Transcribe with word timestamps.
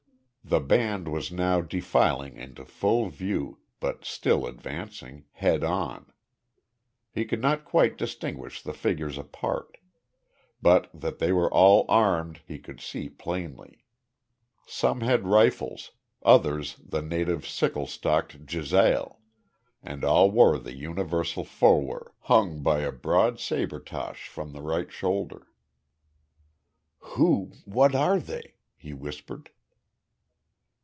The 0.43 0.59
band 0.59 1.07
was 1.07 1.31
now 1.31 1.61
defiling 1.61 2.35
into 2.35 2.65
full 2.65 3.07
view, 3.07 3.59
but 3.79 4.03
still 4.03 4.45
advancing, 4.45 5.23
head 5.33 5.63
on; 5.63 6.11
he 7.13 7.23
could 7.23 7.39
not 7.39 7.63
quite 7.63 7.97
distinguish 7.97 8.61
the 8.61 8.73
figures 8.73 9.17
apart; 9.17 9.77
but 10.61 10.89
that 10.93 11.19
they 11.19 11.31
were 11.31 11.49
all 11.53 11.85
armed 11.87 12.41
he 12.45 12.59
could 12.59 12.81
see 12.81 13.07
plainly. 13.07 13.85
Some 14.67 14.99
had 15.01 15.25
rifles, 15.25 15.91
others 16.21 16.75
the 16.83 17.03
native 17.03 17.47
sickle 17.47 17.87
stocked 17.87 18.45
jezail, 18.45 19.19
and 19.81 20.03
all 20.03 20.29
wore 20.31 20.59
the 20.59 20.75
universal 20.75 21.45
fulwar, 21.45 22.13
hung 22.21 22.61
by 22.61 22.79
a 22.79 22.91
broad 22.91 23.35
sabretasche 23.39 24.27
from 24.27 24.51
the 24.51 24.61
right 24.61 24.91
shoulder. 24.91 25.47
"Who 27.13 27.53
what 27.63 27.95
are 27.95 28.19
they?" 28.19 28.55
he 28.75 28.93
whispered. 28.93 29.49